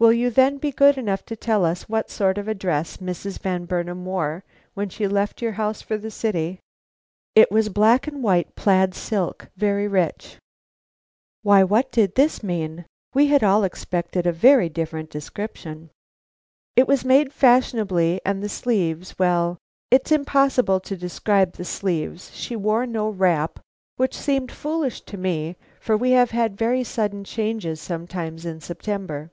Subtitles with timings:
[0.00, 3.40] "Will you, then, be good enough to tell us what sort of a dress Mrs.
[3.40, 6.60] Van Burnam wore when she left your house for the city?"
[7.34, 10.36] "It was a black and white plaid silk, very rich"
[11.42, 12.84] Why, what did this mean?
[13.12, 15.90] We had all expected a very different description.
[16.76, 19.58] "It was made fashionably, and the sleeves well,
[19.90, 22.30] it is impossible to describe the sleeves.
[22.36, 23.58] She wore no wrap,
[23.96, 29.32] which seemed foolish to me, for we have very sudden changes sometimes in September."